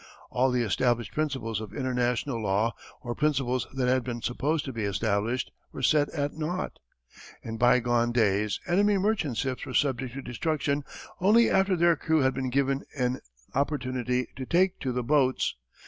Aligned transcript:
All 0.31 0.49
the 0.49 0.63
established 0.63 1.11
principles 1.13 1.61
of 1.61 1.75
international 1.75 2.41
law, 2.41 2.73
or 3.03 3.13
principles 3.13 3.67
that 3.71 3.87
had 3.87 4.03
been 4.03 4.23
supposed 4.23 4.65
to 4.65 4.73
be 4.73 4.83
established, 4.83 5.51
were 5.71 5.83
set 5.83 6.09
at 6.09 6.33
naught. 6.33 6.79
In 7.43 7.57
bygone 7.57 8.11
days 8.11 8.59
enemy 8.65 8.97
merchant 8.97 9.37
ships 9.37 9.63
were 9.63 9.75
subject 9.75 10.15
to 10.15 10.23
destruction 10.23 10.83
only 11.19 11.51
after 11.51 11.75
their 11.75 11.95
crews 11.95 12.23
had 12.23 12.33
been 12.33 12.49
given 12.49 12.83
an 12.97 13.19
opportunity 13.53 14.27
to 14.37 14.43
take 14.47 14.79
to 14.79 14.91
the 14.91 15.03
boats. 15.03 15.53